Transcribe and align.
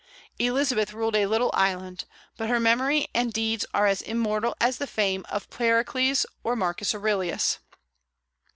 Elizabeth 0.39 0.93
ruled 0.93 1.15
a 1.15 1.27
little 1.27 1.51
island; 1.53 2.05
but 2.35 2.49
her 2.49 2.59
memory 2.59 3.07
and 3.13 3.31
deeds 3.31 3.67
are 3.71 3.85
as 3.85 4.01
immortal 4.01 4.55
as 4.59 4.79
the 4.79 4.87
fame 4.87 5.23
of 5.29 5.47
Pericles 5.51 6.25
or 6.43 6.55
Marcus 6.55 6.95
Aurelius. 6.95 7.59